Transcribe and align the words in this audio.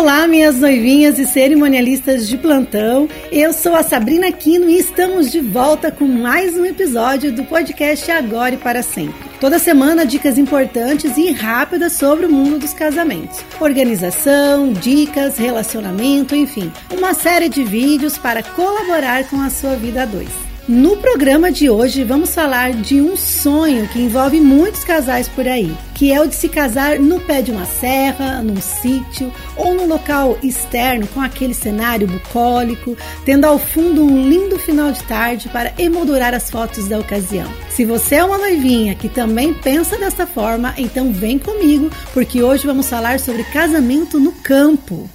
Olá, 0.00 0.26
minhas 0.26 0.56
noivinhas 0.56 1.18
e 1.18 1.26
cerimonialistas 1.26 2.26
de 2.26 2.38
plantão. 2.38 3.06
Eu 3.30 3.52
sou 3.52 3.74
a 3.74 3.82
Sabrina 3.82 4.32
Quino 4.32 4.70
e 4.70 4.78
estamos 4.78 5.30
de 5.30 5.40
volta 5.40 5.92
com 5.92 6.06
mais 6.06 6.56
um 6.56 6.64
episódio 6.64 7.30
do 7.30 7.44
podcast 7.44 8.10
Agora 8.10 8.54
e 8.54 8.56
para 8.56 8.82
Sempre. 8.82 9.28
Toda 9.38 9.58
semana, 9.58 10.06
dicas 10.06 10.38
importantes 10.38 11.18
e 11.18 11.30
rápidas 11.32 11.92
sobre 11.92 12.24
o 12.24 12.32
mundo 12.32 12.58
dos 12.58 12.72
casamentos. 12.72 13.44
Organização, 13.60 14.72
dicas, 14.72 15.36
relacionamento, 15.36 16.34
enfim, 16.34 16.72
uma 16.90 17.12
série 17.12 17.50
de 17.50 17.62
vídeos 17.62 18.16
para 18.16 18.42
colaborar 18.42 19.28
com 19.28 19.38
a 19.42 19.50
sua 19.50 19.76
vida 19.76 20.04
a 20.04 20.06
dois. 20.06 20.49
No 20.70 20.96
programa 20.98 21.50
de 21.50 21.68
hoje 21.68 22.04
vamos 22.04 22.32
falar 22.32 22.72
de 22.72 23.00
um 23.00 23.16
sonho 23.16 23.88
que 23.88 23.98
envolve 23.98 24.38
muitos 24.38 24.84
casais 24.84 25.26
por 25.26 25.48
aí, 25.48 25.76
que 25.96 26.12
é 26.12 26.20
o 26.20 26.28
de 26.28 26.34
se 26.36 26.48
casar 26.48 26.96
no 27.00 27.18
pé 27.18 27.42
de 27.42 27.50
uma 27.50 27.66
serra, 27.66 28.40
num 28.40 28.60
sítio 28.60 29.32
ou 29.56 29.74
num 29.74 29.88
local 29.88 30.38
externo 30.44 31.08
com 31.08 31.20
aquele 31.20 31.54
cenário 31.54 32.06
bucólico, 32.06 32.96
tendo 33.24 33.46
ao 33.46 33.58
fundo 33.58 34.04
um 34.04 34.28
lindo 34.28 34.60
final 34.60 34.92
de 34.92 35.02
tarde 35.02 35.48
para 35.48 35.74
emoldurar 35.76 36.34
as 36.34 36.48
fotos 36.48 36.86
da 36.86 37.00
ocasião. 37.00 37.52
Se 37.68 37.84
você 37.84 38.14
é 38.14 38.24
uma 38.24 38.38
noivinha 38.38 38.94
que 38.94 39.08
também 39.08 39.52
pensa 39.52 39.98
dessa 39.98 40.24
forma, 40.24 40.72
então 40.78 41.12
vem 41.12 41.36
comigo, 41.36 41.90
porque 42.14 42.44
hoje 42.44 42.64
vamos 42.64 42.88
falar 42.88 43.18
sobre 43.18 43.42
casamento 43.42 44.20
no 44.20 44.30
campo. 44.30 45.10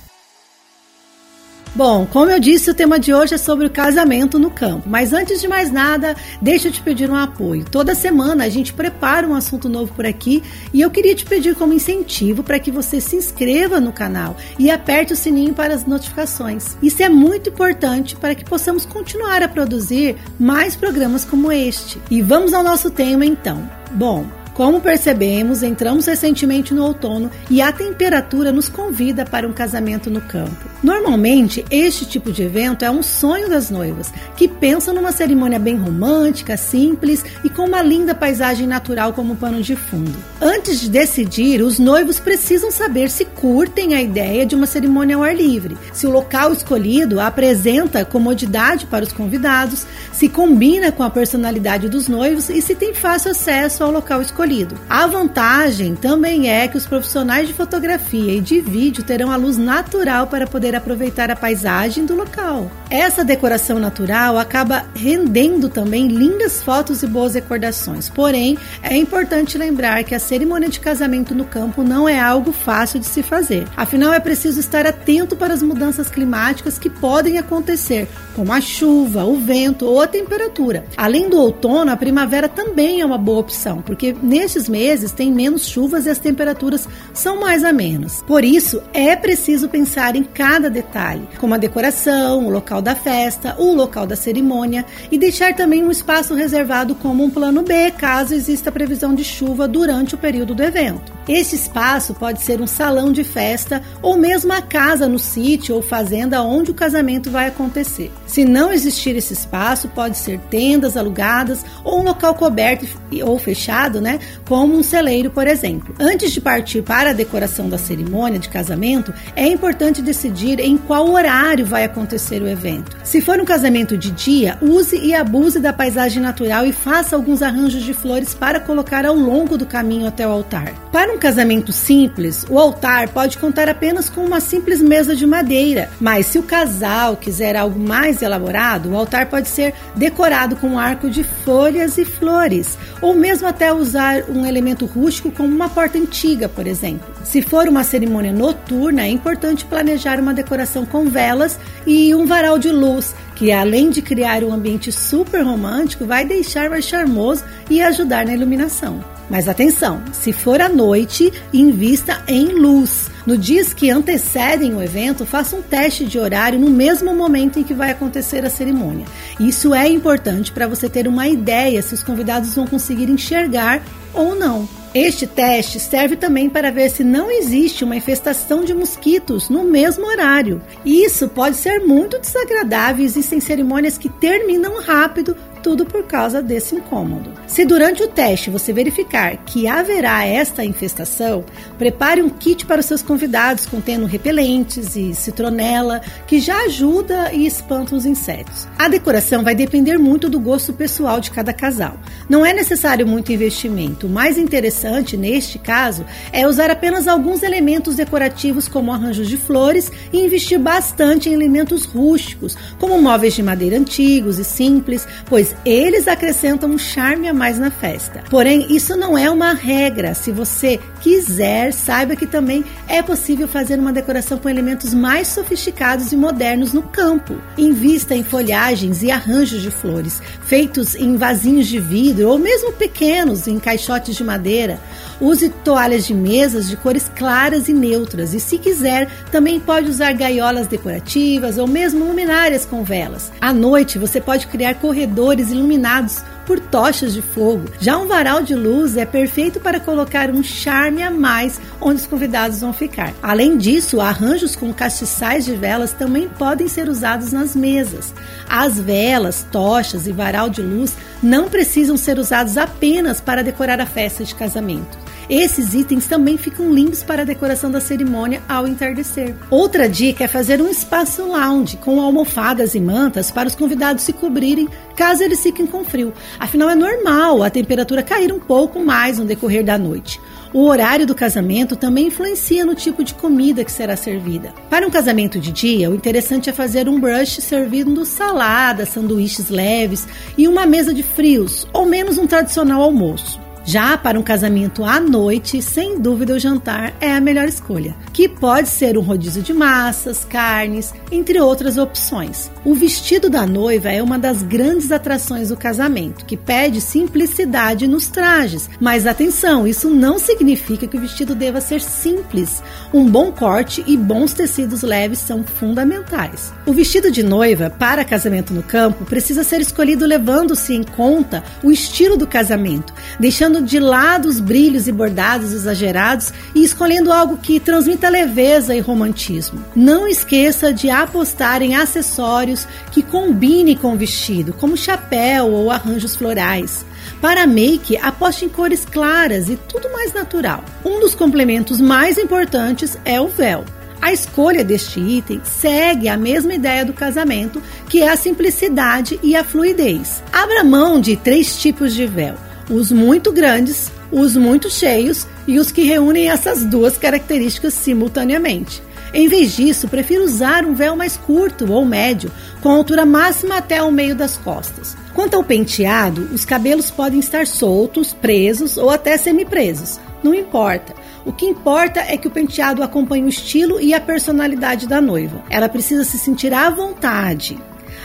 Bom, 1.76 2.06
como 2.06 2.32
eu 2.32 2.40
disse, 2.40 2.72
o 2.72 2.74
tema 2.74 2.98
de 2.98 3.14
hoje 3.14 3.34
é 3.34 3.38
sobre 3.38 3.68
o 3.68 3.70
casamento 3.70 4.40
no 4.40 4.50
campo. 4.50 4.88
Mas 4.88 5.12
antes 5.12 5.42
de 5.42 5.48
mais 5.50 5.70
nada, 5.70 6.16
deixa 6.42 6.70
eu 6.70 6.72
te 6.72 6.82
pedir 6.82 7.12
um 7.12 7.16
apoio. 7.16 7.66
Toda 7.70 7.94
semana 7.94 8.46
a 8.46 8.50
gente 8.50 8.72
prepara 8.72 9.28
um 9.28 9.36
assunto 9.36 9.68
novo 9.68 9.94
por 9.94 10.06
aqui 10.06 10.42
e 10.74 10.80
eu 10.80 10.90
queria 10.90 11.14
te 11.14 11.26
pedir 11.26 11.54
como 11.54 11.74
incentivo 11.74 12.44
para 12.44 12.60
que 12.60 12.72
você 12.72 13.02
se 13.02 13.18
inscreva 13.18 13.82
no 13.82 13.92
canal 13.92 14.38
e 14.58 14.72
aperte 14.72 15.12
o 15.12 15.18
sininho 15.18 15.54
para 15.54 15.74
as 15.74 15.86
notificações. 15.86 16.78
Isso 16.82 17.04
é 17.04 17.10
muito 17.10 17.50
importante 17.50 18.16
para 18.16 18.34
que 18.34 18.46
possamos 18.46 18.86
continuar 18.86 19.44
a 19.44 19.50
produzir 19.50 20.16
mais 20.39 20.78
programas 20.78 21.26
como 21.26 21.52
este. 21.52 22.00
E 22.10 22.22
vamos 22.22 22.54
ao 22.54 22.64
nosso 22.64 22.89
tema 22.89 23.26
então. 23.26 23.70
Bom, 23.92 24.26
como 24.54 24.80
percebemos, 24.80 25.62
entramos 25.62 26.06
recentemente 26.06 26.73
no 26.73 26.86
outono 26.86 27.30
e 27.50 27.62
a 27.62 27.73
temperatura 27.73 28.54
nos 28.54 28.70
convida 28.70 29.26
para 29.26 29.45
um 29.45 29.52
casamento 29.52 30.10
no 30.10 30.22
campo. 30.22 30.75
Normalmente, 30.86 31.66
este 31.72 32.05
tipo 32.05 32.31
de 32.31 32.44
evento 32.44 32.86
é 32.86 32.91
um 32.91 33.02
sonho 33.02 33.50
das 33.50 33.72
noivas, 33.72 34.14
que 34.38 34.47
pensam 34.47 34.94
numa 34.94 35.11
cerimônia 35.11 35.58
bem 35.58 35.75
romântica, 35.75 36.55
simples 36.55 37.25
e 37.44 37.50
com 37.50 37.64
uma 37.66 37.81
linda 37.81 38.14
paisagem 38.14 38.67
natural 38.67 39.11
como 39.11 39.36
pano 39.36 39.64
de 39.64 39.75
fundo. 39.75 40.16
Antes 40.39 40.80
de 40.80 40.88
decidir, 40.88 41.64
os 41.64 41.80
noivos 41.80 42.19
precisam 42.19 42.69
saber 42.69 43.09
se 43.09 43.25
curtem 43.25 43.95
a 43.95 44.02
ideia 44.03 44.45
de 44.45 44.53
uma 44.53 44.67
cerimônia 44.67 45.16
ao 45.16 45.23
ar 45.23 45.36
livre, 45.36 45.75
se 45.92 46.05
o 46.05 46.11
local 46.11 46.53
escolhido 46.53 47.20
apresenta 47.20 48.05
comodidade 48.05 48.86
para 48.86 49.05
os 49.05 49.11
convidados, 49.11 49.88
se 50.14 50.30
combina 50.30 50.92
com 50.92 51.02
a 51.02 51.09
personalidade 51.09 51.89
dos 51.89 52.08
noivos 52.08 52.47
e 52.47 52.61
se 52.61 52.75
tem 52.75 52.94
fácil 52.94 53.31
acesso 53.31 53.83
ao 53.83 53.89
local 53.89 54.22
escolhido. 54.22 54.77
A 54.88 55.08
vantagem 55.08 55.95
também 55.95 56.47
é 56.47 56.67
que 56.67 56.77
os 56.77 56.86
profissionais 56.86 57.47
de 57.47 57.55
fotografia 57.55 58.33
e 58.33 58.39
de 58.39 58.61
vídeo 58.61 59.03
terão 59.03 59.31
a 59.31 59.36
luz 59.36 59.58
natural 59.58 60.27
para 60.27 60.45
poder 60.45 60.75
aproveitar 60.76 61.31
a 61.31 61.36
paisagem 61.36 62.06
do 62.06 62.16
local. 62.16 62.72
Essa 62.90 63.23
decoração 63.23 63.80
natural 63.80 64.38
acaba 64.38 64.86
rendendo 64.95 65.70
também 65.70 66.08
lindas 66.08 66.62
fotos 66.62 67.04
e 67.04 67.08
boas 67.08 67.34
recordações. 67.34 68.09
Porém, 68.09 68.58
é 68.82 68.95
importante 68.95 69.58
lembrar 69.58 70.04
que 70.04 70.16
a 70.16 70.20
cerimônia 70.20 70.70
de 70.70 70.80
casamento 70.80 71.34
no 71.34 71.45
campo 71.45 71.84
não 71.84 72.08
é 72.08 72.20
algo 72.20 72.52
fácil 72.52 73.00
de 73.00 73.06
se 73.06 73.23
fazer. 73.23 73.67
Afinal, 73.76 74.14
é 74.14 74.20
preciso 74.20 74.59
estar 74.59 74.86
atento 74.86 75.36
para 75.36 75.54
as 75.54 75.62
mudanças 75.62 76.09
climáticas 76.09 76.78
que 76.78 76.89
podem 76.89 77.38
acontecer, 77.38 78.08
como 78.36 78.54
a 78.54 78.62
chuva, 78.62 79.26
o 79.26 79.38
vento 79.38 79.86
ou 79.86 80.02
a 80.02 80.08
temperatura. 80.08 80.86
Além 80.95 81.30
do 81.30 81.38
outono, 81.38 81.92
a 81.92 81.98
primavera 81.98 82.48
também 82.48 83.02
é 83.02 83.05
uma 83.05 83.17
boa 83.17 83.39
opção, 83.39 83.82
porque 83.82 84.16
nestes 84.22 84.70
meses 84.70 85.11
tem 85.11 85.32
menos 85.32 85.67
chuvas 85.67 86.05
e 86.05 86.10
as 86.10 86.20
temperaturas 86.20 86.88
são 87.14 87.39
mais 87.39 87.64
amenas. 87.64 88.23
Por 88.28 88.44
isso, 88.44 88.82
é 88.94 89.16
preciso 89.16 89.67
pensar 89.67 90.16
em 90.16 90.23
cada 90.23 90.55
detalhe, 90.60 91.27
como 91.38 91.54
a 91.54 91.58
decoração, 91.58 92.45
o 92.45 92.49
local 92.49 92.82
da 92.82 92.95
festa, 92.95 93.55
o 93.58 93.73
local 93.73 94.05
da 94.08 94.16
cerimônia 94.16 94.86
e 95.11 95.17
deixar 95.17 95.55
também 95.55 95.83
um 95.83 95.92
espaço 95.92 96.33
reservado 96.33 96.95
como 96.95 97.23
um 97.23 97.30
plano 97.30 97.61
B, 97.61 97.92
caso 97.92 98.33
exista 98.33 98.71
previsão 98.71 99.14
de 99.14 99.23
chuva 99.23 99.67
durante 99.67 100.16
o 100.16 100.17
período 100.17 100.55
do 100.55 100.64
evento. 100.64 101.14
Esse 101.27 101.55
espaço 101.55 102.14
pode 102.14 102.42
ser 102.42 102.61
um 102.61 102.67
salão 102.67 103.11
de 103.11 103.23
festa 103.23 103.82
ou 104.02 104.16
mesmo 104.16 104.54
a 104.54 104.61
casa 104.61 105.08
no 105.08 105.17
sítio 105.17 105.76
ou 105.76 105.82
fazenda 105.82 106.43
onde 106.43 106.72
o 106.72 106.76
casamento 106.76 107.32
vai 107.32 107.48
acontecer. 107.48 108.11
Se 108.27 108.45
não 108.45 108.72
existir 108.72 109.16
esse 109.16 109.33
espaço, 109.33 109.87
pode 109.89 110.17
ser 110.17 110.39
tendas 110.52 110.95
alugadas 110.95 111.66
ou 111.83 111.99
um 111.99 112.04
local 112.04 112.36
coberto 112.36 112.86
ou 113.23 113.39
fechado, 113.39 113.99
né, 113.99 114.20
como 114.48 114.76
um 114.76 114.83
celeiro, 114.83 115.32
por 115.32 115.48
exemplo. 115.48 115.95
Antes 115.99 116.32
de 116.32 116.39
partir 116.39 116.83
para 116.83 117.10
a 117.10 117.14
decoração 117.14 117.70
da 117.70 117.77
cerimônia 117.77 118.39
de 118.39 118.49
casamento, 118.49 119.14
é 119.36 119.48
importante 119.48 120.02
decidir 120.02 120.45
em 120.54 120.78
qual 120.78 121.10
horário 121.10 121.66
vai 121.66 121.83
acontecer 121.83 122.42
o 122.42 122.48
evento. 122.48 122.95
Se 123.04 123.22
for 123.22 123.39
um 123.39 123.45
casamento 123.45 123.98
de 123.98 124.11
dia, 124.11 124.58
use 124.61 124.98
e 124.98 125.14
abuse 125.14 125.60
da 125.60 125.73
paisagem 125.73 126.22
natural 126.22 126.66
e 126.66 126.72
faça 126.72 127.16
alguns 127.16 127.42
arranjos 127.42 127.83
de 127.83 127.94
flores 127.94 128.33
para 128.33 128.60
colocar 128.60 129.06
ao 129.06 129.16
longo 129.16 129.57
do 129.57 129.66
caminho 129.66 130.07
até 130.07 130.28
o 130.28 130.31
altar. 130.31 130.74
Para 130.92 131.13
um 131.13 131.18
casamento 131.18 131.72
simples, 131.72 132.45
o 132.50 132.60
altar 132.60 133.10
pode 133.10 133.38
contar 133.38 133.68
apenas 133.68 134.10
com 134.10 134.25
uma 134.25 134.39
simples 134.39 134.81
mesa 134.81 135.16
de 135.16 135.25
madeira, 135.25 135.89
mas 136.00 136.28
se 136.28 136.39
o 136.39 136.44
casal 136.44 137.18
quiser 137.18 137.56
algo 137.56 137.80
mais 137.80 138.22
elaborado, 138.22 138.89
o 138.89 138.98
altar 138.98 139.28
pode 139.28 139.50
ser 139.50 139.74
decorado 139.95 140.56
com 140.56 140.68
um 140.68 140.80
arco 140.80 141.10
de 141.10 141.24
folhas 141.24 141.98
e 141.98 142.06
flores, 142.06 142.78
ou 143.01 143.13
mesmo 143.13 143.48
até 143.48 143.74
usar 143.74 144.24
um 144.30 144.45
elemento 144.45 144.86
rústico 144.86 145.31
como 145.31 145.54
uma 145.54 145.69
porta 145.69 145.98
antiga, 145.98 146.48
por 146.48 146.68
exemplo. 146.68 147.13
Se 147.24 147.42
for 147.42 147.68
uma 147.68 147.84
cerimônia 147.84 148.31
noturna, 148.31 149.04
é 149.04 149.10
importante 149.10 149.66
planejar 149.66 150.19
uma 150.19 150.34
decoração 150.36 150.86
com 150.86 151.06
velas 151.06 151.60
e 151.88 152.13
um 152.13 152.25
varal 152.25 152.60
de 152.60 152.69
luz, 152.69 153.16
que 153.36 153.51
além 153.51 153.90
de 153.90 154.01
criar 154.01 154.44
um 154.44 154.54
ambiente 154.54 154.92
super 154.92 155.42
romântico, 155.44 156.06
vai 156.06 156.25
deixar 156.25 156.69
mais 156.69 156.86
charmoso 156.86 157.44
e 157.69 157.81
ajudar 157.81 158.25
na 158.25 158.34
iluminação. 158.34 159.04
Mas 159.30 159.48
atenção, 159.48 160.04
se 160.13 160.31
for 160.31 160.62
à 160.62 160.69
noite, 160.69 161.34
invista 161.51 162.22
em 162.28 162.50
luz. 162.50 163.10
No 163.25 163.36
dias 163.38 163.74
que 163.74 163.90
antecedem 163.90 164.75
o 164.75 164.81
evento, 164.81 165.25
faça 165.25 165.56
um 165.56 165.63
teste 165.63 166.06
de 166.06 166.19
horário 166.19 166.60
no 166.60 166.69
mesmo 166.69 167.13
momento 167.16 167.57
em 167.57 167.63
que 167.63 167.74
vai 167.74 167.90
acontecer 167.90 168.46
a 168.46 168.50
cerimônia. 168.52 169.06
Isso 169.40 169.74
é 169.74 169.90
importante 169.90 170.52
para 170.52 170.68
você 170.68 170.88
ter 170.88 171.07
uma 171.07 171.28
ideia 171.28 171.81
se 171.81 171.96
os 171.96 172.04
convidados 172.04 172.54
vão 172.54 172.68
conseguir 172.68 173.10
enxergar 173.10 173.81
ou 174.13 174.36
não. 174.36 174.69
Este 174.95 175.28
teste 175.28 175.78
serve 175.78 176.16
também 176.16 176.50
para 176.50 176.72
ver 176.72 176.89
se 176.89 177.04
não 177.04 177.30
existe 177.30 177.83
uma 177.83 177.98
infestação 177.98 178.63
de 178.63 178.74
mosquitos 178.74 179.50
no 179.50 179.66
mesmo 179.66 180.06
horário. 180.06 180.62
Isso 180.86 181.28
pode 181.28 181.57
ser 181.57 181.80
muito 181.81 182.18
desagradável 182.18 183.04
e 183.04 183.06
existem 183.06 183.42
cerimônias 183.42 183.98
que 183.98 184.07
terminam 184.07 184.81
rápido 184.81 185.36
tudo 185.65 185.83
por 185.83 186.03
causa 186.03 186.44
desse 186.44 186.75
incômodo. 186.75 187.31
Se 187.48 187.65
durante 187.65 188.03
o 188.03 188.07
teste 188.07 188.51
você 188.51 188.71
verificar 188.71 189.36
que 189.45 189.68
haverá 189.68 190.24
esta 190.24 190.63
infestação, 190.63 191.44
prepare 191.75 192.21
um 192.21 192.30
kit 192.30 192.68
para 192.68 192.81
os 192.81 192.86
seus 192.86 193.01
convidados 193.01 193.65
contendo 193.65 194.06
repelentes 194.06 194.95
e 194.95 195.15
citronela, 195.15 196.04
que 196.27 196.39
já 196.39 196.65
ajuda 196.65 197.33
e 197.33 197.48
espanta 197.48 197.95
os 197.95 198.06
insetos. 198.06 198.68
A 198.77 198.88
decoração 198.88 199.44
vai 199.44 199.56
depender 199.56 199.98
muito 199.98 200.30
do 200.30 200.39
gosto 200.39 200.71
pessoal 200.71 201.19
de 201.19 201.31
cada 201.31 201.51
casal. 201.51 201.98
Não 202.30 202.45
é 202.45 202.54
necessário 202.54 203.07
muito 203.07 203.33
investimento. 203.33 204.06
O 204.06 204.09
mais 204.09 204.38
interessante 204.38 205.18
neste 205.18 205.57
caso 205.57 206.06
é 206.31 206.48
usar 206.48 206.69
apenas 206.69 207.07
alguns 207.07 207.42
elementos 207.42 207.95
decorativos 207.95 208.68
como 208.68 208.94
arranjos 208.94 209.27
de 209.27 209.36
flores 209.36 209.92
e 210.13 210.19
investir 210.19 210.60
bastante 210.60 211.28
em 211.28 211.34
elementos 211.34 211.86
rústicos, 211.86 212.56
como 212.78 213.01
móveis 213.01 213.34
de 213.34 213.42
madeira 213.42 213.80
antigos 213.80 214.38
e 214.38 214.44
simples, 214.44 215.07
pois 215.25 215.55
eles 215.66 216.07
acrescentam 216.07 216.69
um 216.69 216.78
charme 216.78 217.28
a 217.28 217.34
mais 217.34 217.60
na 217.60 217.72
festa. 217.72 218.24
Porém, 218.30 218.68
isso 218.69 218.96
não 218.96 219.18
é 219.18 219.30
uma 219.30 219.54
regra. 219.54 220.13
Se 220.13 220.31
você 220.31 220.80
quiser, 221.02 221.72
saiba 221.72 222.16
que 222.16 222.25
também 222.25 222.66
é 222.88 223.02
possível 223.02 223.48
fazer 223.48 223.80
uma 223.80 223.94
decoração 223.94 224.38
com 224.38 224.50
elementos 224.50 224.94
mais 224.94 225.28
sofisticados 225.28 226.12
e 226.12 226.18
modernos 226.18 226.74
no 226.74 226.81
campo. 226.81 227.36
Invista 227.57 228.16
em 228.16 228.24
folhagens 228.24 229.04
e 229.04 229.12
arranjos 229.12 229.62
de 229.62 229.72
flores, 229.72 230.22
feitos 230.46 230.96
em 230.96 231.16
vasinhos 231.16 231.68
de 231.68 231.80
vidro 231.80 232.30
ou 232.30 232.38
mesmo 232.38 232.74
pequenos 232.74 233.48
em 233.48 233.60
caixotes 233.60 234.16
de 234.16 234.24
madeira. 234.24 234.80
Use 235.19 235.50
toalhas 235.63 236.06
de 236.06 236.13
mesas 236.13 236.68
de 236.68 236.75
cores 236.75 237.10
claras 237.16 237.69
e 237.69 237.74
neutras 237.74 238.34
e, 238.34 238.40
se 238.40 238.57
quiser, 238.57 239.10
também 239.31 239.60
pode 239.60 239.90
usar 239.90 240.13
gaiolas 240.13 240.68
decorativas 240.68 241.57
ou 241.57 241.68
mesmo 241.68 242.06
luminárias 242.06 242.66
com 242.66 242.84
velas. 242.84 243.31
À 243.40 243.54
noite, 243.54 243.98
você 243.98 244.19
pode 244.19 244.48
criar 244.48 244.75
corredores 244.75 245.44
iluminados 245.51 246.24
por 246.45 246.59
tochas 246.59 247.13
de 247.13 247.21
fogo. 247.21 247.65
Já 247.80 247.97
um 247.97 248.07
varal 248.07 248.44
de 248.44 248.56
luz 248.56 248.95
é 248.97 249.06
perfeito 249.06 249.59
para 249.59 249.80
colocar 249.80 250.30
um 250.30 250.44
charme 250.44 251.01
a 251.01 251.09
mais 251.09 251.59
onde 251.81 252.01
os 252.01 252.07
convidados 252.07 252.62
vão 252.62 252.71
ficar. 252.71 253.13
Além 253.21 253.57
disso, 253.57 254.00
arranjos 254.00 254.56
com 254.56 254.74
castiçais 254.74 255.45
de 255.45 255.56
velas 255.56 255.92
também 255.92 256.30
podem 256.30 256.68
ser 256.68 256.88
usados 256.88 257.31
nas 257.31 257.56
mesas. 257.56 258.13
As 258.47 258.80
velas, 258.80 259.45
tochas 259.51 260.07
e 260.07 260.12
varal 260.12 260.50
de 260.50 260.62
luz 260.62 260.95
não 261.21 261.50
precisam 261.50 261.97
ser 261.97 262.19
usados 262.19 262.57
apenas 262.57 263.19
para 263.19 263.44
decorar 263.44 263.80
a 263.81 263.86
festa 263.86 264.24
de 264.24 264.36
casamento. 264.36 265.05
Esses 265.30 265.74
itens 265.74 266.07
também 266.07 266.38
ficam 266.38 266.72
lindos 266.72 267.01
para 267.01 267.24
a 267.24 267.25
decoração 267.25 267.72
da 267.72 267.81
cerimônia 267.81 268.42
ao 268.48 268.68
entardecer. 268.68 269.33
Outra 269.50 269.89
dica 269.89 270.24
é 270.24 270.27
fazer 270.27 270.62
um 270.62 270.69
espaço 270.69 271.25
lounge 271.25 271.77
com 271.77 272.00
almofadas 272.00 272.75
e 272.75 272.80
mantas 272.80 273.31
para 273.31 273.48
os 273.48 273.56
convidados 273.56 274.04
se 274.04 274.13
cobrirem 274.13 274.69
caso 274.95 275.24
eles 275.24 275.42
fiquem 275.42 275.66
com 275.66 275.83
frio. 275.83 276.13
Afinal, 276.39 276.69
é 276.69 276.75
normal 276.75 277.42
a 277.42 277.50
temperatura 277.50 278.04
cair 278.04 278.31
um 278.31 278.39
pouco 278.39 278.80
mais 278.80 279.18
no 279.18 279.25
decorrer 279.25 279.63
da 279.63 279.77
noite. 279.77 280.22
O 280.54 280.68
horário 280.68 281.06
do 281.06 281.13
casamento 281.13 281.75
também 281.75 282.07
influencia 282.07 282.63
no 282.63 282.75
tipo 282.75 283.04
de 283.04 283.13
comida 283.13 283.66
que 283.66 283.71
será 283.71 283.98
servida. 283.98 284.54
Para 284.69 284.88
um 284.88 284.89
casamento 284.89 285.39
de 285.39 285.51
dia, 285.51 285.89
o 285.89 285.95
interessante 285.95 286.50
é 286.50 286.54
fazer 286.54 286.88
um 286.88 287.00
brunch 287.00 287.42
servindo 287.42 288.06
saladas, 288.06 288.89
sanduíches 288.89 289.50
leves 289.50 290.07
e 290.38 290.48
uma 290.48 290.66
mesa 290.66 290.94
de 290.94 291.04
frios, 291.04 291.68
ou 291.74 291.86
menos 291.86 292.18
um 292.18 292.25
tradicional 292.25 292.81
almoço. 292.81 293.44
Já 293.68 293.98
para 293.98 294.20
um 294.20 294.22
casamento 294.22 294.86
à 294.86 295.00
noite, 295.00 295.60
sem 295.60 296.00
dúvida 296.00 296.36
o 296.36 296.40
jantar 296.40 296.94
é 297.02 297.12
a 297.12 297.20
melhor 297.20 297.48
escolha, 297.48 297.96
que 298.14 298.30
pode 298.30 298.70
ser 298.70 298.96
um 298.96 299.02
rodízio 299.02 299.42
de 299.42 299.54
massas, 299.54 300.24
carnes, 300.24 300.94
entre 301.12 301.42
outras 301.42 301.76
opções. 301.76 302.52
O 302.64 302.76
vestido 302.76 303.28
da 303.28 303.48
noiva 303.48 303.90
é 303.90 304.04
uma 304.04 304.20
das 304.20 304.44
grandes 304.44 304.92
atrações 304.92 305.50
do 305.50 305.58
casamento, 305.58 306.26
que 306.26 306.38
pede 306.38 306.80
simplicidade 306.80 307.88
nos 307.88 308.08
trajes. 308.08 308.70
Mas 308.80 309.08
atenção, 309.08 309.66
isso 309.66 309.90
não 309.90 310.20
significa 310.20 310.86
que 310.86 310.98
o 310.98 311.02
vestido 311.02 311.34
deva 311.34 311.60
ser 311.60 311.82
simples. 311.82 312.62
Um 312.94 313.10
bom 313.10 313.32
corte 313.32 313.84
e 313.88 313.98
bons 313.98 314.32
tecidos 314.34 314.84
leves 314.84 315.18
são 315.18 315.44
fundamentais. 315.44 316.54
O 316.68 316.74
vestido 316.74 317.10
de 317.10 317.24
noiva 317.24 317.72
para 317.72 318.06
casamento 318.06 318.54
no 318.54 318.62
campo 318.62 319.06
precisa 319.06 319.44
ser 319.44 319.60
escolhido 319.60 320.06
levando-se 320.06 320.76
em 320.76 320.84
conta 320.84 321.44
o 321.64 321.72
estilo 321.72 322.16
do 322.16 322.28
casamento, 322.28 322.94
deixando 323.20 323.55
deixando 323.56 323.62
de 323.62 323.80
lado 323.80 324.28
os 324.28 324.40
brilhos 324.40 324.88
e 324.88 324.92
bordados 324.92 325.54
exagerados 325.54 326.34
e 326.54 326.63
escolhendo 326.63 327.12
algo 327.12 327.38
que 327.38 327.60
transmita 327.60 328.10
leveza 328.10 328.75
e 328.75 328.80
romantismo. 328.80 329.63
Não 329.75 330.07
esqueça 330.07 330.74
de 330.74 330.90
apostar 330.90 331.62
em 331.62 331.75
acessórios 331.75 332.68
que 332.92 333.02
combinem 333.02 333.75
com 333.75 333.94
o 333.94 333.98
vestido, 333.98 334.54
como 334.54 334.78
chapéu 334.78 335.52
ou 335.52 335.72
arranjos 335.72 336.16
florais. 336.16 336.86
Para 337.22 337.48
make, 337.48 337.98
aposte 337.98 338.46
em 338.46 338.50
cores 338.50 338.86
claras 338.86 339.50
e 339.50 339.56
tudo 339.56 339.92
mais 339.92 340.13
natural. 340.13 340.63
Um 340.84 341.00
dos 341.00 341.16
complementos 341.16 341.80
mais 341.80 342.18
importantes 342.18 342.98
é 343.06 343.22
o 343.22 343.28
véu. 343.28 343.63
A 344.02 344.12
escolha 344.13 344.63
deste 344.63 345.00
item 345.00 345.42
segue 345.44 346.07
a 346.07 346.18
mesma 346.18 346.54
ideia 346.54 346.86
do 346.86 346.94
casamento, 346.94 347.62
que 347.90 348.04
é 348.04 348.10
a 348.10 348.18
simplicidade 348.18 349.19
e 349.24 349.36
a 349.36 349.44
fluidez. 349.44 350.22
Abra 350.31 350.63
mão 350.63 351.00
de 351.00 351.16
três 351.16 351.57
tipos 351.57 351.94
de 351.94 352.06
véu: 352.06 352.36
os 352.70 352.92
muito 352.92 353.32
grandes, 353.32 353.92
os 354.12 354.36
muito 354.36 354.70
cheios 354.70 355.28
e 355.48 355.60
os 355.60 355.72
que 355.72 355.84
reúnem 355.84 356.30
essas 356.30 356.64
duas 356.64 356.98
características 356.98 357.74
simultaneamente. 357.74 358.82
Em 359.14 359.30
vez 359.30 359.56
disso, 359.56 359.88
prefiro 359.88 360.26
usar 360.26 360.66
um 360.66 360.74
véu 360.74 360.96
mais 360.96 361.16
curto 361.16 361.72
ou 361.72 361.86
médio, 361.86 362.30
com 362.62 362.70
altura 362.70 363.06
máxima 363.06 363.58
até 363.58 363.82
o 363.82 363.90
meio 363.90 364.14
das 364.14 364.36
costas. 364.36 364.98
Quanto 365.14 365.36
ao 365.36 365.44
penteado, 365.44 366.30
os 366.34 366.44
cabelos 366.44 366.92
podem 366.92 367.20
estar 367.20 367.48
soltos, 367.48 368.14
presos 368.14 368.76
ou 368.76 368.90
até 368.90 369.18
semi-presos. 369.18 370.02
Não 370.22 370.34
importa. 370.34 370.94
O 371.26 371.32
que 371.32 371.46
importa 371.46 372.02
é 372.02 372.18
que 372.18 372.28
o 372.28 372.32
penteado 372.32 372.84
acompanhe 372.84 373.24
o 373.24 373.30
estilo 373.30 373.80
e 373.80 373.94
a 373.94 374.02
personalidade 374.02 374.86
da 374.86 375.00
noiva. 375.00 375.44
Ela 375.50 375.70
precisa 375.70 376.04
se 376.04 376.18
sentir 376.18 376.54
à 376.54 376.70
vontade, 376.70 377.58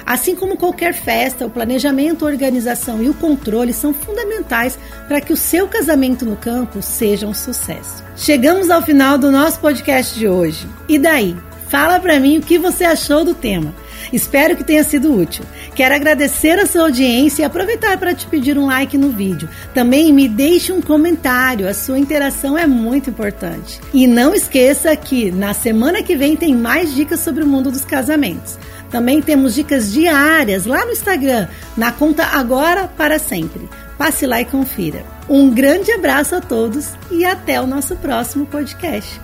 Assim 0.05 0.35
como 0.35 0.57
qualquer 0.57 0.95
festa, 0.95 1.47
o 1.47 1.51
planejamento, 1.51 2.25
a 2.25 2.29
organização 2.29 3.03
e 3.03 3.09
o 3.09 3.15
controle 3.15 3.73
são 3.73 3.93
fundamentais 3.93 4.79
para 5.07 5.21
que 5.21 5.33
o 5.33 5.37
seu 5.37 5.69
casamento 5.69 6.25
no 6.25 6.37
campo 6.37 6.83
seja 6.83 7.27
um 7.27 7.35
sucesso. 7.35 8.03
Chegamos 8.17 8.71
ao 8.71 8.83
final 8.83 9.19
do 9.19 9.31
nosso 9.31 9.61
podcast 9.61 10.19
de 10.19 10.29
hoje. 10.29 10.67
E 10.89 10.99
daí? 10.99 11.37
Fala 11.69 12.01
para 12.01 12.19
mim 12.19 12.39
o 12.39 12.43
que 12.43 12.59
você 12.59 12.85
achou 12.85 13.25
do 13.25 13.33
tema. 13.33 13.73
Espero 14.13 14.57
que 14.57 14.65
tenha 14.65 14.83
sido 14.83 15.15
útil. 15.15 15.45
Quero 15.75 15.95
agradecer 15.95 16.59
a 16.59 16.67
sua 16.67 16.83
audiência 16.83 17.43
e 17.43 17.45
aproveitar 17.45 17.97
para 17.97 18.13
te 18.13 18.27
pedir 18.27 18.59
um 18.59 18.67
like 18.67 18.99
no 18.99 19.11
vídeo. 19.11 19.49
Também 19.73 20.13
me 20.13 20.29
deixe 20.29 20.73
um 20.73 20.81
comentário, 20.81 21.69
a 21.69 21.75
sua 21.75 21.99
interação 21.99 22.59
é 22.59 22.67
muito 22.67 23.09
importante. 23.09 23.81
E 23.95 24.07
não 24.07 24.35
esqueça 24.35 24.95
que 24.97 25.31
na 25.31 25.55
semana 25.55 26.03
que 26.03 26.17
vem 26.17 26.35
tem 26.35 26.57
mais 26.57 26.93
dicas 26.93 27.21
sobre 27.21 27.45
o 27.45 27.47
mundo 27.47 27.71
dos 27.71 27.85
casamentos. 27.85 28.59
Também 28.91 29.23
temos 29.23 29.55
dicas 29.55 29.93
diárias 29.93 30.67
lá 30.67 30.85
no 30.85 30.93
Instagram, 30.93 31.47
na 31.77 31.93
conta 31.93 32.25
Agora 32.25 32.89
para 32.89 33.19
Sempre. 33.19 33.69
Passe 33.97 34.27
lá 34.27 34.41
e 34.41 34.45
confira. 34.45 35.05
Um 35.29 35.51
grande 35.51 35.93
abraço 35.93 36.35
a 36.35 36.41
todos 36.41 36.95
e 37.11 37.25
até 37.25 37.61
o 37.61 37.67
nosso 37.67 37.97
próximo 37.97 38.47
podcast. 38.47 39.21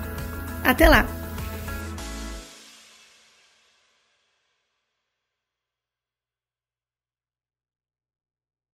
Até 0.62 0.88
lá! 0.88 1.15